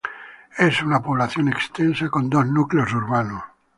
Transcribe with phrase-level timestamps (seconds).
[0.57, 3.43] Es una población extensa con dos núcleos urbanos.